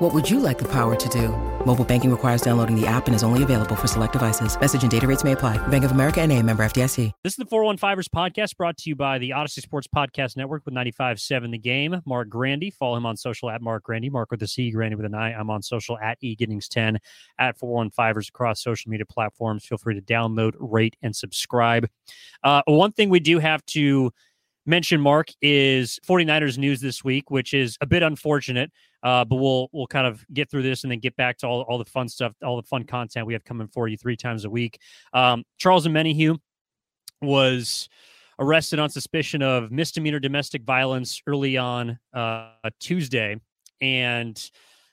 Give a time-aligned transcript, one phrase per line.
[0.00, 1.28] What would you like the power to do?
[1.66, 4.58] Mobile banking requires downloading the app and is only available for select devices.
[4.58, 5.58] Message and data rates may apply.
[5.68, 7.12] Bank of America and a member FDIC.
[7.22, 10.72] This is the 415ers podcast brought to you by the Audacy Sports Podcast Network with
[10.72, 12.00] 95.7 The Game.
[12.06, 12.70] Marc Grandi.
[12.70, 14.08] Follow him on social at Marc Grandi.
[14.08, 15.34] Marc with a C, Grandi with an I.
[15.34, 16.96] I'm on social at eGiddings10
[17.38, 19.66] at 415ers across social media platforms.
[19.66, 21.86] Feel free to download, rate, and subscribe.
[22.42, 24.14] Uh, one thing we do have to
[24.70, 28.70] mention, Marc, is 49ers news this week, which is a bit unfortunate.
[29.02, 31.62] Uh, but we'll we'll kind of get through this and then get back to all,
[31.62, 34.44] all the fun stuff, all the fun content we have coming for you three times
[34.44, 34.78] a week.
[35.12, 36.38] Um, Charles Omenihu
[37.22, 37.88] was
[38.38, 43.36] arrested on suspicion of misdemeanor domestic violence early on uh, Tuesday,
[43.80, 44.50] and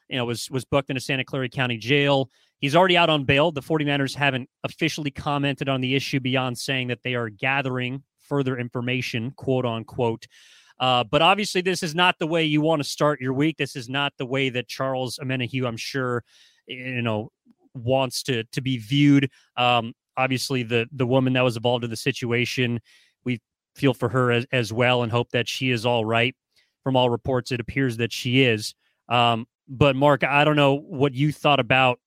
[0.10, 2.30] you know was was booked into Santa Clara County Jail.
[2.60, 3.52] He's already out on bail.
[3.52, 8.58] The 49ers haven't officially commented on the issue beyond saying that they are gathering further
[8.58, 10.28] information, quote unquote.
[10.80, 13.58] Uh, but obviously, this is not the way you want to start your week.
[13.58, 16.24] This is not the way that Charles Omenihu, I'm sure,
[16.68, 17.32] you know,
[17.74, 19.30] wants to to be viewed.
[19.56, 22.80] Um, obviously, the the woman that was involved in the situation,
[23.26, 23.42] we
[23.76, 26.36] feel for her as, as well and hope that she is all right.
[26.84, 28.74] From all reports, it appears that she is.
[29.10, 32.00] Um, but Marc, I don't know what you thought about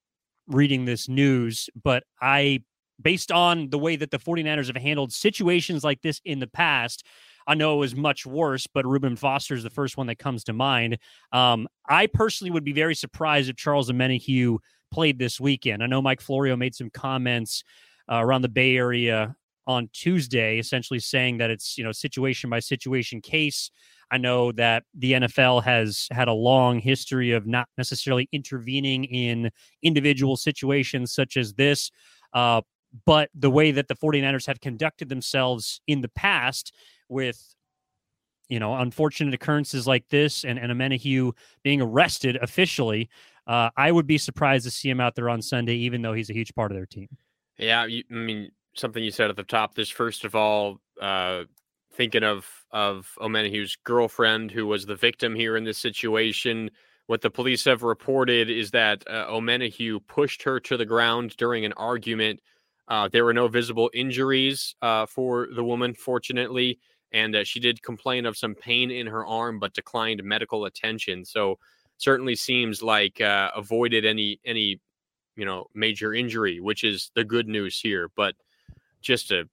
[0.46, 2.62] reading this news, but I,
[3.00, 7.04] based on the way that the 49ers have handled situations like this in the past,
[7.46, 10.44] I know it was much worse, but Reuben Foster is the first one that comes
[10.44, 10.98] to mind.
[11.32, 14.58] Um, I personally would be very surprised if Charles Omenihu
[14.90, 15.82] played this weekend.
[15.82, 17.64] I know Mike Florio made some comments
[18.10, 19.34] uh, around the Bay Area
[19.66, 23.70] on Tuesday, essentially saying that it's you know situation by situation case.
[24.10, 29.50] I know that the NFL has had a long history of not necessarily intervening in
[29.82, 31.92] individual situations such as this.
[32.32, 32.62] Uh,
[33.04, 36.74] but the way that the 49ers have conducted themselves in the past
[37.08, 37.54] with
[38.48, 43.08] you know unfortunate occurrences like this and and Omenihu being arrested officially,
[43.46, 46.30] uh, I would be surprised to see him out there on Sunday, even though he's
[46.30, 47.08] a huge part of their team.
[47.58, 49.74] Yeah, you, I mean something you said at the top.
[49.74, 51.44] This first of all, uh,
[51.92, 56.70] thinking of of Omenihu's girlfriend, who was the victim here in this situation.
[57.06, 59.26] What the police have reported is that uh,
[60.06, 62.40] pushed her to the ground during an argument.
[62.90, 66.78] Uh, there were no visible injuries uh, for the woman, fortunately
[67.12, 71.24] and uh, she did complain of some pain in her arm but declined medical attention
[71.24, 71.58] so
[71.98, 74.80] certainly seems like uh, avoided any any
[75.36, 78.34] you know major injury which is the good news here but
[79.02, 79.48] just a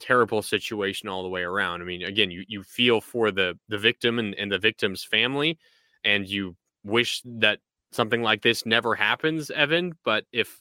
[0.00, 1.80] terrible situation all the way around.
[1.80, 5.58] I mean again you you feel for the the victim and, and the victim's family
[6.04, 7.60] and you wish that
[7.92, 10.60] something like this never happens evan but if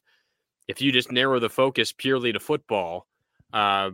[0.68, 3.08] if you just narrow the focus purely to football
[3.54, 3.90] uh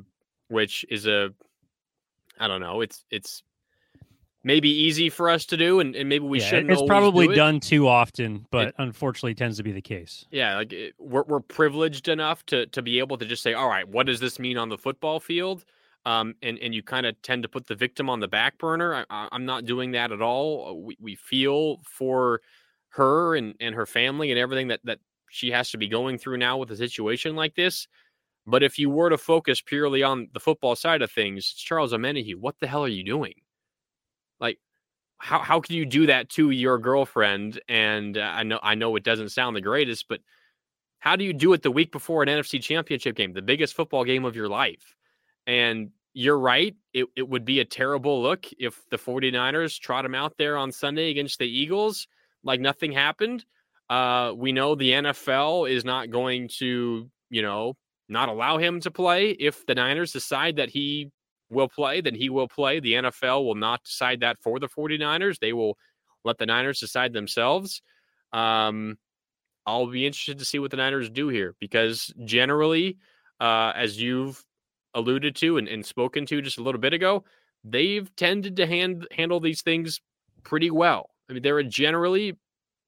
[0.48, 1.32] which is a
[2.42, 2.82] I don't know.
[2.82, 3.44] It's it's
[4.44, 6.72] maybe easy for us to do, and, and maybe we yeah, shouldn't.
[6.72, 10.26] It's probably done too often, but it, unfortunately, tends to be the case.
[10.32, 13.70] Yeah, like it, we're we're privileged enough to to be able to just say, all
[13.70, 15.66] right, what does this mean on the football field?
[16.06, 19.06] Um, and and you kind of tend to put the victim on the back burner.
[19.08, 20.82] I, am not doing that at all.
[20.82, 22.42] We we feel for
[22.90, 25.00] her and and her family and everything that that
[25.32, 27.88] she has to be going through now with a situation like this.
[28.46, 31.94] But if you were to focus purely on the football side of things, it's Charles
[31.94, 33.34] Omenihu, what the hell are you doing?
[34.40, 34.60] Like,
[35.20, 37.62] how how can you do that to your girlfriend?
[37.70, 40.20] And uh, I know I know it doesn't sound the greatest, but
[41.00, 44.04] how do you do it the week before an NFC championship game, the biggest football
[44.04, 44.96] game of your life?
[45.48, 46.76] And you're right.
[46.94, 50.72] It, it would be a terrible look if the 49ers trot him out there on
[50.72, 52.08] Sunday against the Eagles
[52.44, 53.46] like nothing happened.
[53.92, 57.74] Uh, we know the NFL is not going to, you know,
[58.08, 59.32] not allow him to play.
[59.32, 61.12] If the Niners decide that he
[61.50, 62.80] will play, then he will play.
[62.80, 65.40] The NFL will not decide that for the 49ers.
[65.40, 65.78] They will
[66.24, 67.82] let the Niners decide themselves.
[68.32, 68.98] Um,
[69.66, 72.98] I'll be interested to see what the Niners do here because generally,
[73.42, 74.42] uh, as you've
[74.94, 77.26] alluded to and, and, spoken to just a little bit ago,
[77.66, 80.00] they've tended to hand, handle these things
[80.44, 81.10] pretty well.
[81.30, 82.38] I mean, they're a generally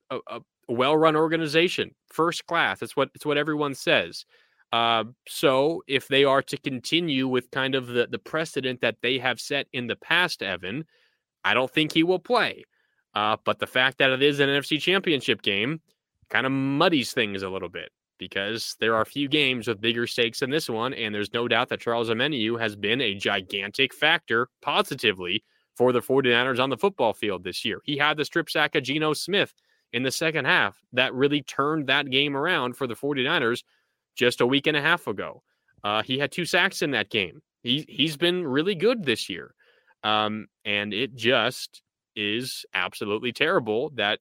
[0.09, 2.80] a, a well-run organization, first class.
[2.80, 4.25] That's what it's what everyone says.
[4.71, 9.19] Uh, so if they are to continue with kind of the, the precedent that they
[9.19, 10.83] have set in the past, Evan,
[11.44, 12.63] I don't think he will play.
[13.13, 15.80] Uh, but the fact that it is an NFC championship game
[16.30, 20.39] kind of muddies things a little bit because there are few games with bigger stakes
[20.39, 20.94] than this one.
[20.94, 25.44] And there's no doubt that Charles Omenihu has been a gigantic factor positively
[25.75, 27.81] for the 49ers on the football field this year.
[27.83, 29.54] He had the strip sack of Geno Smith
[29.93, 33.63] in the second half that really turned that game around for the 49ers
[34.15, 35.41] just a week and a half ago.
[35.83, 37.41] Uh, he had two sacks in that game.
[37.61, 39.53] He, he's been really good this year.
[40.03, 41.81] Um, and it just
[42.15, 44.19] is absolutely terrible that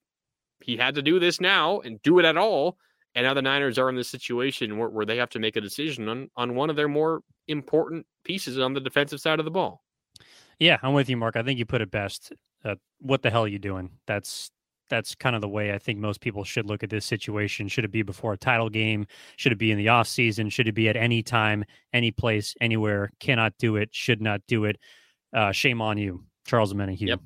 [0.60, 2.76] he had to do this now and do it at all
[3.14, 5.60] and now the Niners are in this situation where, where they have to make a
[5.60, 9.50] decision on, on one of their more important pieces on the defensive side of the
[9.50, 9.82] ball.
[10.58, 11.36] Yeah, I'm with you, Marc.
[11.36, 12.32] I think you put it best.
[12.64, 13.90] Uh, what the hell are you doing?
[14.06, 14.50] That's
[14.92, 17.66] that's kind of the way I think most people should look at this situation.
[17.66, 19.06] Should it be before a title game?
[19.36, 20.50] Should it be in the off season?
[20.50, 23.10] Should it be at any time, any place, anywhere?
[23.18, 23.88] Cannot do it.
[23.92, 24.76] Should not do it.
[25.32, 27.08] Uh, shame on you, Charles Omenihu.
[27.08, 27.20] Yep.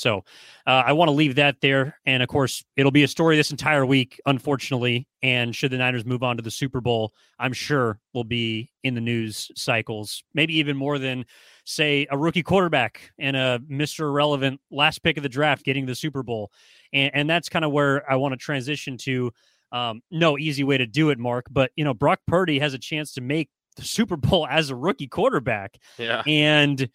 [0.00, 0.24] So
[0.66, 1.98] uh, I want to leave that there.
[2.06, 5.06] And of course, it'll be a story this entire week, unfortunately.
[5.22, 8.94] And should the Niners move on to the Super Bowl, I'm sure will be in
[8.94, 11.26] the news cycles, maybe even more than,
[11.64, 14.00] say, a rookie quarterback and a Mr.
[14.00, 16.50] Irrelevant last pick of the draft getting the Super Bowl.
[16.92, 19.32] And, and that's kind of where I want to transition to.
[19.72, 21.46] Um, no easy way to do it, Marc.
[21.48, 24.76] But, you know, Brock Purdy has a chance to make the Super Bowl as a
[24.76, 25.78] rookie quarterback.
[25.98, 26.22] Yeah.
[26.26, 26.88] And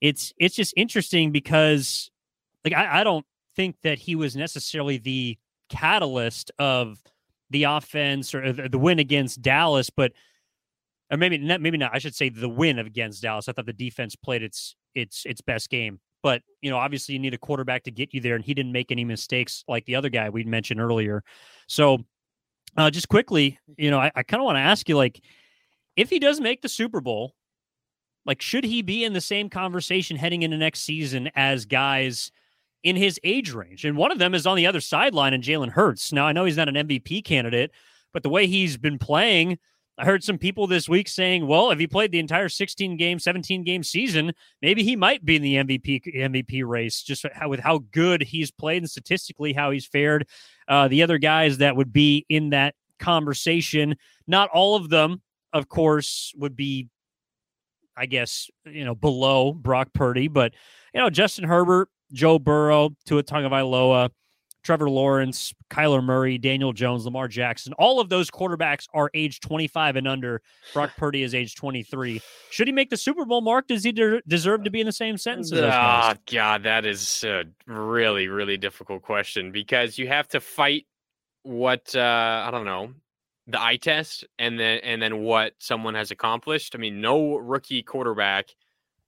[0.00, 2.09] it's it's just interesting because
[2.64, 3.26] like I, I don't
[3.56, 7.02] think that he was necessarily the catalyst of
[7.50, 10.12] the offense or the, win against Dallas, but
[11.10, 11.90] or maybe not, maybe not.
[11.92, 13.48] I should say the win against Dallas.
[13.48, 16.00] I thought the defense played its its its best game.
[16.22, 18.72] But you know, obviously, you need a quarterback to get you there, and he didn't
[18.72, 21.24] make any mistakes like the other guy we mentioned earlier.
[21.66, 22.04] So,
[22.76, 25.20] uh, just quickly, you know, I, I kind of want to ask you, like,
[25.96, 27.34] if he does make the Super Bowl,
[28.26, 32.30] like, should he be in the same conversation heading into next season as guys
[32.82, 33.84] in his age range.
[33.84, 36.12] And one of them is on the other sideline and Jalen Hurts.
[36.12, 37.70] Now, I know he's not an MVP candidate,
[38.12, 39.58] but the way he's been playing,
[39.98, 43.18] I heard some people this week saying, well, if he played the entire 16 game,
[43.18, 44.32] 17 game season,
[44.62, 48.82] maybe he might be in the MVP MVP race just with how good he's played
[48.82, 50.26] and statistically how he's fared.
[50.66, 53.96] Uh, the other guys that would be in that conversation,
[54.26, 55.20] not all of them,
[55.52, 56.88] of course, would be,
[57.94, 60.54] I guess, you know, below Brock Purdy, but
[60.94, 64.10] you know, Justin Herbert, Joe Burrow, Tua Tagovailoa,
[64.62, 67.72] Trevor Lawrence, Kyler Murray, Daniel Jones, Lamar Jackson.
[67.74, 70.42] All of those quarterbacks are age 25 and under.
[70.74, 72.20] Brock Purdy is age 23.
[72.50, 73.68] Should he make the Super Bowl Marc?
[73.68, 75.50] Does he de- deserve to be in the same sentence?
[75.52, 80.86] Oh, God, that is a really, really difficult question because you have to fight
[81.42, 82.92] what, uh, I don't know,
[83.46, 86.74] the eye test and then and then what someone has accomplished.
[86.74, 88.50] I mean, no rookie quarterback–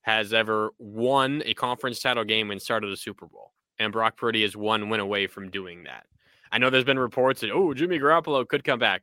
[0.02, 3.52] has ever won a conference title game and started a Super Bowl.
[3.78, 6.06] And Brock Purdy is one win away from doing that.
[6.50, 9.02] I know there's been reports that, oh, Jimmy Garoppolo could come back.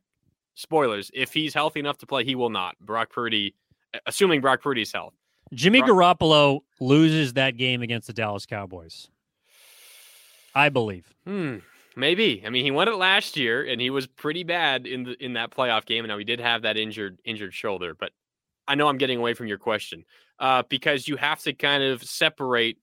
[0.54, 1.10] Spoilers.
[1.12, 2.78] If he's healthy enough to play, he will not.
[2.80, 3.54] Brock Purdy,
[4.06, 5.14] assuming Brock Purdy's health.
[5.52, 9.08] Jimmy Brock- Garoppolo loses that game against the Dallas Cowboys.
[10.54, 11.12] I believe.
[11.24, 11.58] Hmm.
[11.96, 12.42] Maybe.
[12.46, 15.32] I mean, he won it last year, and he was pretty bad in the in
[15.32, 16.04] that playoff game.
[16.04, 18.12] And now he did have that injured injured shoulder, but
[18.68, 20.04] I know I'm getting away from your question
[20.40, 22.78] uh, because you have to kind of separate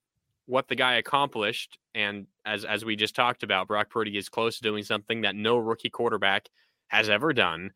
[0.46, 1.78] what the guy accomplished.
[1.94, 5.34] And as as we just talked about, Brock Purdy is close to doing something that
[5.34, 6.48] no rookie quarterback
[6.86, 7.72] has ever done.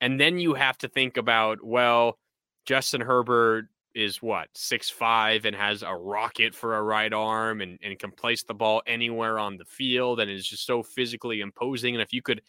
[0.00, 2.18] And then you have to think about, well,
[2.64, 7.78] Justin Herbert is what six five and has a rocket for a right arm and,
[7.82, 11.94] and can place the ball anywhere on the field and is just so physically imposing.
[11.94, 12.42] And if you could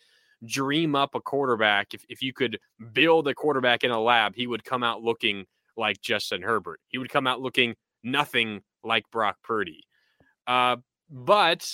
[0.45, 2.59] dream up a quarterback, if, if you could
[2.93, 5.45] build a quarterback in a lab, he would come out looking
[5.77, 6.79] like Justin Herbert.
[6.87, 9.83] He would come out looking nothing like Brock Purdy.
[10.47, 10.77] Uh,
[11.09, 11.69] but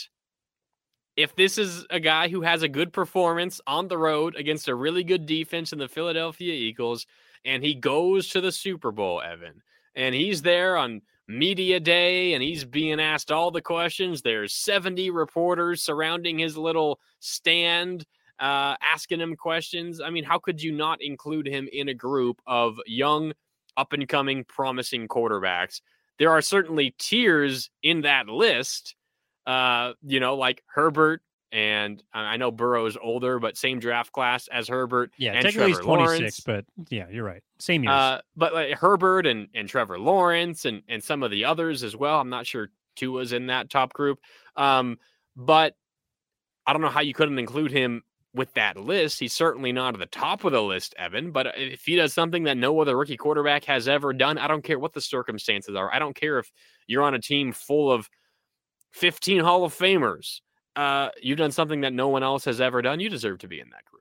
[1.17, 4.75] if this is a guy who has a good performance on the road against a
[4.75, 7.05] really good defense in the Philadelphia Eagles,
[7.43, 9.62] and he goes to the Super Bowl, Evan,
[9.96, 14.22] and he's there on media day and he's being asked all the questions.
[14.22, 18.05] There's 70 reporters surrounding his little stand
[18.39, 20.01] uh, asking him questions.
[20.01, 23.34] I mean, how could you not include him in a group of young,
[23.77, 25.81] up and coming, promising quarterbacks?
[26.19, 28.95] There are certainly tiers in that list.
[29.47, 34.67] Uh, you know, like Herbert, and I know Burrow's older, but same draft class as
[34.67, 35.11] Herbert.
[35.17, 36.39] Yeah, and technically Trevor he's 26, Lawrence.
[36.41, 37.43] but yeah, you're right.
[37.59, 37.91] Same years.
[37.91, 41.95] Uh, but like Herbert and, and Trevor Lawrence and, and some of the others as
[41.95, 42.21] well.
[42.21, 44.19] I'm not sure Tua's in that top group.
[44.55, 44.97] Um,
[45.35, 45.75] but
[46.65, 49.19] I don't know how you couldn't include him with that list.
[49.19, 52.43] He's certainly not at the top of the list, Evan, but if he does something
[52.43, 55.93] that no other rookie quarterback has ever done, I don't care what the circumstances are.
[55.93, 56.51] I don't care if
[56.88, 58.09] you're on a team full of
[58.93, 60.41] 15 Hall of Famers.
[60.75, 63.00] Uh, you've done something that no one else has ever done.
[63.00, 64.00] You deserve to be in that group.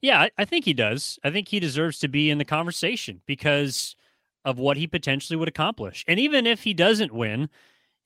[0.00, 1.18] Yeah, I, I think he does.
[1.24, 3.96] I think he deserves to be in the conversation because
[4.44, 6.04] of what he potentially would accomplish.
[6.06, 7.48] And even if he doesn't win,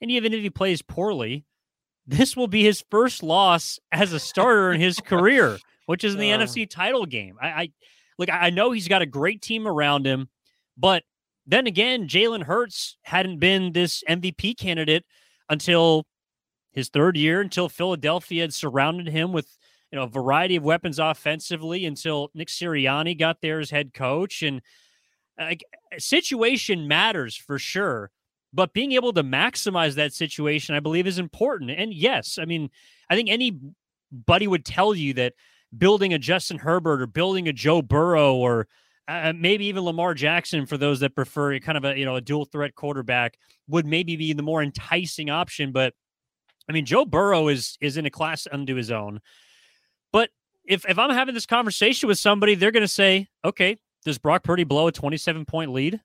[0.01, 1.45] and even if he plays poorly,
[2.07, 6.21] this will be his first loss as a starter in his career, which is in
[6.21, 7.37] the uh, NFC title game.
[7.41, 7.73] I, I
[8.19, 10.29] look, I know he's got a great team around him,
[10.77, 11.05] but
[11.47, 15.05] then again, Jalen Hurts hadn't been this MVP candidate
[15.49, 16.07] until
[16.73, 19.47] his third year, until Philadelphia had surrounded him with
[19.93, 24.43] you know, a variety of weapons offensively until Nick Sirianni got there as head coach.
[24.43, 24.63] And
[25.39, 25.63] like
[25.99, 28.11] situation matters for sure,
[28.55, 31.71] but being able to maximize that situation, I believe, is important.
[31.71, 32.71] And yes, I mean,
[33.11, 35.35] I think anybody would tell you that
[35.77, 38.69] building a Justin Herbert or building a Joe Burrow or
[39.09, 42.21] uh, maybe even Lamar Jackson for those that prefer kind of a you know a
[42.21, 43.37] dual threat quarterback
[43.69, 45.73] would maybe be the more enticing option.
[45.73, 45.95] But
[46.69, 49.21] I mean, Joe Burrow is is in a class unto his own.
[50.13, 50.31] But
[50.65, 54.45] if if I'm having this conversation with somebody, they're going to say, okay, does Brock
[54.45, 56.01] Purdy blow a 27 point lead?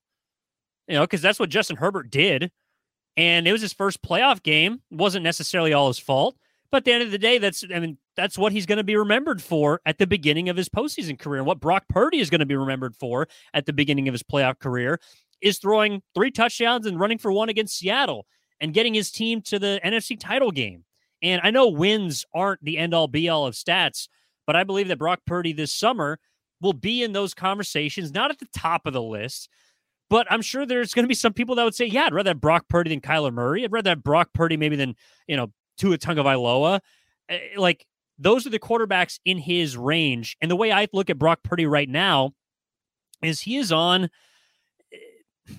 [0.87, 2.51] You know, because that's what Justin Herbert did.
[3.17, 4.81] And it was his first playoff game.
[4.91, 6.37] It wasn't necessarily all his fault.
[6.69, 8.83] But at the end of the day, that's I mean, that's what he's going to
[8.83, 11.39] be remembered for at the beginning of his postseason career.
[11.39, 14.23] And what Brock Purdy is going to be remembered for at the beginning of his
[14.23, 14.99] playoff career
[15.41, 18.25] is throwing three touchdowns and running for one against Seattle
[18.59, 20.83] and getting his team to the NFC title game.
[21.21, 24.07] And I know wins aren't the end all be all of stats,
[24.45, 26.19] but I believe that Brock Purdy this summer
[26.61, 29.49] will be in those conversations, not at the top of the list,
[30.09, 32.29] but I'm sure there's going to be some people that would say, yeah, I'd rather
[32.29, 33.63] have Brock Purdy than Kyler Murray.
[33.63, 34.95] I'd rather have Brock Purdy maybe than,
[35.27, 36.79] you know, Tua Tagovailoa.
[37.29, 37.85] Eh, like,
[38.17, 40.37] those are the quarterbacks in his range.
[40.41, 42.33] And the way I look at Brock Purdy right now
[43.21, 44.09] is he is on
[44.93, 45.53] eh,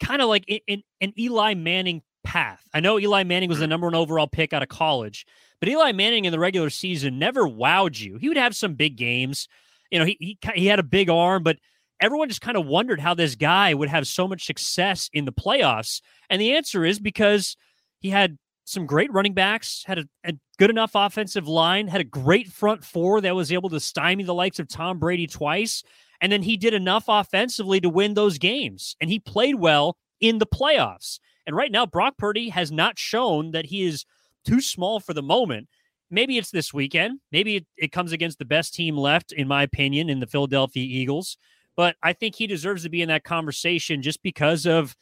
[0.00, 2.62] kind of like an Eli Manning path.
[2.74, 3.70] I know Eli Manning was the mm-hmm.
[3.70, 5.26] number one overall pick out of college,
[5.60, 8.16] but Eli Manning in the regular season never wowed you.
[8.16, 9.48] He would have some big games.
[9.90, 11.58] You know, he he, he had a big arm, but
[12.00, 15.32] everyone just kind of wondered how this guy would have so much success in the
[15.32, 16.00] playoffs.
[16.28, 17.56] And the answer is because
[18.00, 22.04] he had some great running backs, had a, a, good enough offensive line, had a
[22.04, 25.82] great front four that was able to stymie the likes of Tom Brady twice.
[26.20, 28.96] And then he did enough offensively to win those games.
[29.00, 31.18] And he played well in the playoffs.
[31.46, 34.04] And right now, Brock Purdy has not shown that he is
[34.44, 35.68] too small for the moment.
[36.10, 37.20] Maybe it's this weekend.
[37.32, 40.84] Maybe it, it comes against the best team left, in my opinion, in the Philadelphia
[40.84, 41.36] Eagles.
[41.76, 44.94] But I think he deserves to be in that conversation just because of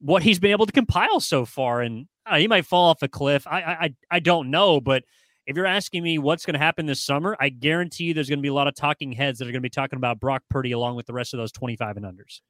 [0.00, 1.80] what he's been able to compile so far.
[1.80, 3.46] And uh, he might fall off a cliff.
[3.46, 5.04] I, I I don't know, but
[5.46, 8.38] if you're asking me what's going to happen this summer, I guarantee you there's going
[8.38, 10.42] to be a lot of talking heads that are going to be talking about Brock
[10.48, 12.40] Purdy along with the rest of those 25 and unders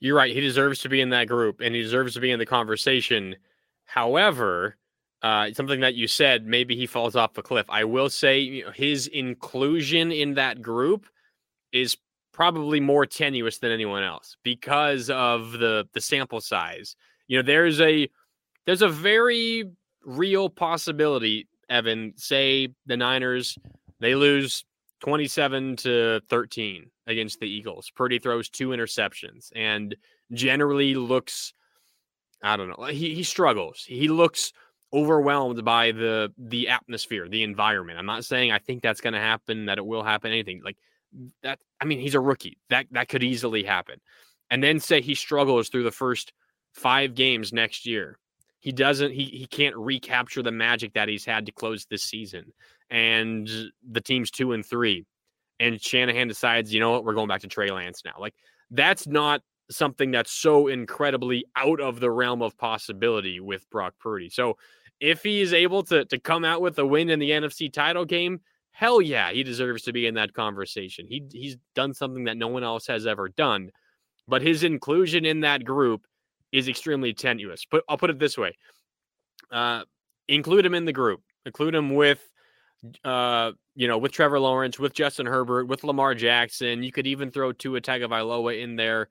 [0.00, 0.34] you're right.
[0.34, 3.36] He deserves to be in that group and he deserves to be in the conversation.
[3.84, 4.76] However,
[5.22, 7.66] uh, something that you said, maybe he falls off a cliff.
[7.68, 11.06] I will say you know, his inclusion in that group
[11.72, 11.96] is
[12.32, 16.94] probably more tenuous than anyone else because of the the sample size.
[17.28, 18.08] You know, there's a
[18.66, 19.64] there's a very
[20.04, 23.58] real possibility, Evan, say the Niners
[24.00, 24.64] they lose
[25.00, 27.90] 27 to 13 against the Eagles.
[27.94, 29.94] Purdy throws two interceptions and
[30.32, 31.52] generally looks
[32.42, 32.86] I don't know.
[32.86, 33.84] He he struggles.
[33.86, 34.52] He looks
[34.92, 37.98] overwhelmed by the the atmosphere, the environment.
[37.98, 40.76] I'm not saying I think that's going to happen, that it will happen, anything like
[41.42, 41.58] that.
[41.80, 42.58] I mean, he's a rookie.
[42.70, 44.00] That that could easily happen.
[44.50, 46.32] And then say he struggles through the first
[46.72, 48.18] five games next year.
[48.60, 49.12] He doesn't.
[49.12, 52.52] He he can't recapture the magic that he's had to close this season.
[52.90, 53.48] And
[53.88, 55.04] the team's two and three
[55.60, 58.14] and Shanahan decides, you know what, we're going back to Trey Lance now.
[58.18, 58.34] Like
[58.70, 64.28] that's not something that's so incredibly out of the realm of possibility with Brock Purdy.
[64.28, 64.56] So
[65.00, 68.04] if he is able to to come out with a win in the NFC title
[68.04, 71.06] game, hell yeah, he deserves to be in that conversation.
[71.08, 73.70] He he's done something that no one else has ever done.
[74.28, 76.02] But his inclusion in that group
[76.56, 77.66] is extremely tenuous.
[77.70, 78.56] But I'll put it this way.
[79.50, 79.82] Uh
[80.28, 81.22] include him in the group.
[81.44, 82.20] Include him with
[83.04, 86.82] uh, you know, with Trevor Lawrence, with Justin Herbert, with Lamar Jackson.
[86.82, 89.08] You could even throw Tua Tagovailoa in there.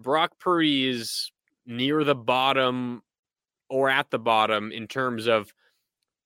[0.00, 1.30] Brock Purdy is
[1.66, 3.02] near the bottom
[3.68, 5.52] or at the bottom in terms of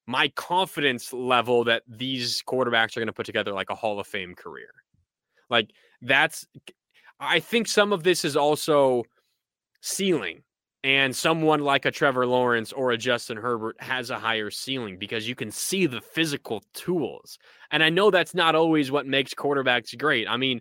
[0.06, 4.06] my confidence level that these quarterbacks are going to put together like a Hall of
[4.06, 4.70] Fame career.
[5.48, 5.70] Like
[6.00, 6.46] that's
[7.18, 9.04] I think some of this is also
[9.82, 10.42] ceiling
[10.84, 15.28] and someone like a Trevor Lawrence or a Justin Herbert has a higher ceiling because
[15.28, 17.38] you can see the physical tools.
[17.70, 20.26] And I know that's not always what makes quarterbacks great.
[20.28, 20.60] I mean,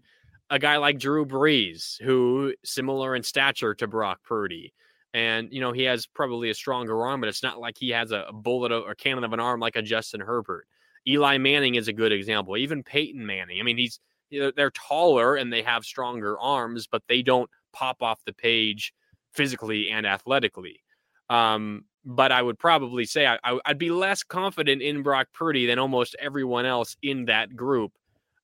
[0.50, 4.74] a guy like Drew Brees, who similar in stature to Brock Purdy,
[5.14, 8.12] and you know he has probably a stronger arm, but it's not like he has
[8.12, 10.68] a bullet or cannon of an arm like a Justin Herbert.
[11.08, 12.58] Eli Manning is a good example.
[12.58, 13.60] Even Peyton Manning.
[13.60, 14.00] I mean, he's
[14.30, 18.94] they're taller and they have stronger arms, but they don't pop off the page
[19.34, 20.82] physically and athletically.
[21.30, 25.66] Um, but I would probably say I, I, would be less confident in Brock Purdy
[25.66, 27.94] than almost everyone else in that group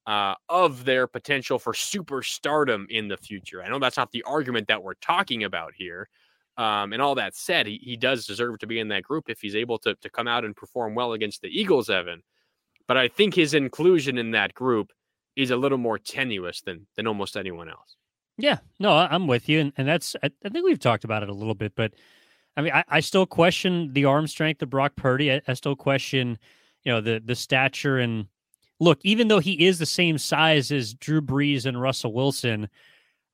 [0.05, 3.63] uh, of their potential for superstardom in the future.
[3.63, 6.07] I know that's not the argument that we're talking about here.
[6.57, 9.41] Um, and all that said, he, he does deserve to be in that group if
[9.41, 12.23] he's able to, to come out and perform well against the Eagles, Evan.
[12.87, 14.91] But I think his inclusion in that group
[15.35, 17.95] is a little more tenuous than than almost anyone else.
[18.37, 21.33] Yeah, no, I'm with you, and, and that's I, think we've talked about it a
[21.33, 21.93] little bit, but
[22.55, 25.31] I mean, I, I still question the arm strength of Brock Purdy.
[25.31, 26.37] I, I, still question,
[26.83, 28.27] you know, the the stature and
[28.79, 28.99] look.
[29.03, 32.69] Even though he is the same size as Drew Brees and Russell Wilson,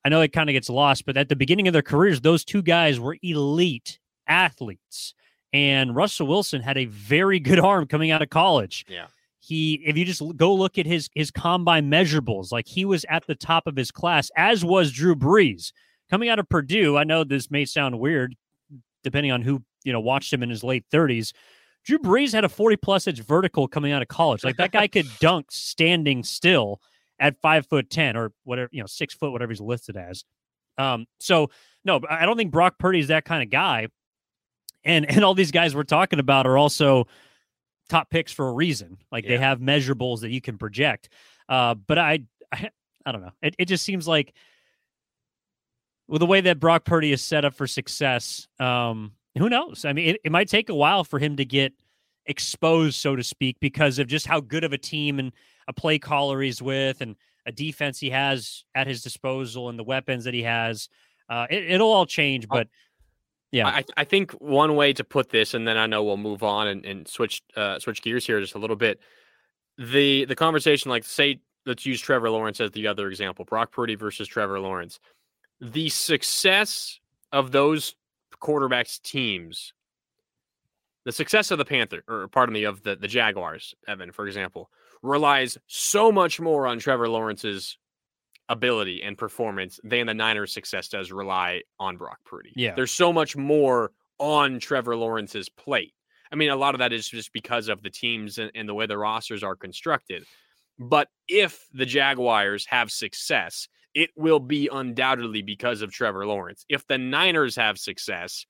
[0.05, 1.05] I know it kind of gets lost.
[1.05, 5.13] But at the beginning of their careers, those two guys were elite athletes,
[5.51, 8.85] and Russell Wilson had a very good arm coming out of college.
[8.87, 9.07] Yeah
[9.43, 13.27] he if you just go look at his his combine measurables like he was at
[13.27, 15.71] the top of his class as was drew brees.
[16.09, 18.35] Coming out of purdue i know this may sound weird
[19.03, 21.33] depending on who you know watched him in his late 30s
[21.83, 24.43] drew brees had a 40 plus inch vertical coming out of college.
[24.43, 26.79] Like that guy could dunk standing still
[27.19, 30.23] at five foot ten or whatever you know six foot whatever he's listed as.
[30.77, 31.49] Um so
[31.85, 33.87] no i don't think brock purdy is that kind of guy.
[34.83, 37.07] And and all these guys we're talking about are also
[37.93, 38.97] top picks for a reason.
[39.11, 39.31] Like yeah.
[39.31, 41.09] they have measurables that you can project.
[41.47, 42.69] Uh, but I, I,
[43.05, 43.33] I don't know.
[43.41, 44.33] It, it just seems like
[46.07, 49.85] with the way that Brock Purdy is set up for success, um, who knows?
[49.85, 51.73] I mean, it, it might take a while for him to get
[52.25, 55.31] exposed, so to speak, because of just how good of a team and
[55.67, 59.83] a play caller he's with and a defense he has at his disposal and the
[59.83, 60.87] weapons that he has.
[61.29, 62.67] Uh, it, will all change, but
[63.53, 66.41] yeah, I, I think one way to put this, and then I know we'll move
[66.41, 68.99] on and, and switch uh, switch gears here just a little bit.
[69.77, 73.93] The the conversation, like say, let's use Trevor Lawrence as the other example, Brock Purdy
[73.93, 74.99] versus Trevor Lawrence.
[75.61, 76.99] The success
[77.31, 77.93] of those
[78.41, 79.71] quarterbacks teams,
[81.05, 84.71] the success of the Panther, or pardon me, of the the Jaguars, Evan, for example,
[85.03, 87.77] relies so much more on Trevor Lawrence's
[88.49, 92.53] ability and performance than the Niners' success does rely on Brock Purdy.
[92.55, 92.75] Yeah.
[92.75, 95.93] There's so much more on Trevor Lawrence's plate.
[96.31, 98.73] I mean, a lot of that is just because of the teams and, and the
[98.73, 100.23] way the rosters are constructed.
[100.79, 106.65] But if the Jaguars have success, it will be undoubtedly because of Trevor Lawrence.
[106.67, 108.45] If the Niners have success,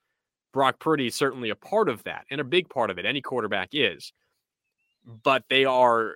[0.54, 3.06] Brock Purdy is certainly a part of that and a big part of it.
[3.06, 4.14] Any quarterback is.
[5.06, 6.16] But they are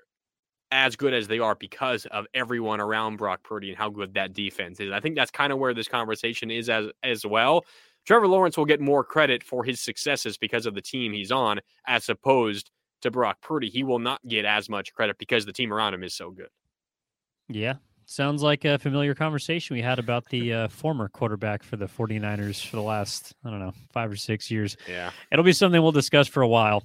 [0.72, 4.34] as good as they are because of everyone around Brock Purdy and how good that
[4.34, 4.92] defense is.
[4.92, 7.66] I think that's kind of where this conversation is as as well.
[8.06, 11.60] Trevor Lawrence will get more credit for his successes because of the team he's on,
[11.88, 13.70] as opposed to Brock Purdy.
[13.70, 16.50] He will not get as much credit because the team around him is so good.
[17.50, 17.76] Yeah.
[18.06, 22.66] Sounds like a familiar conversation we had about the uh, former quarterback for the 49ers
[22.66, 24.78] for the last, I don't know, five or six years.
[24.88, 25.12] Yeah.
[25.30, 26.84] It'll be something we'll discuss for a while.